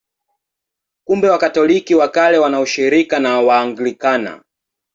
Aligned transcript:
Kumbe 1.07 1.29
Wakatoliki 1.29 1.95
wa 1.95 2.07
Kale 2.07 2.37
wana 2.37 2.59
ushirika 2.61 3.19
na 3.19 3.41
Waanglikana. 3.41 4.43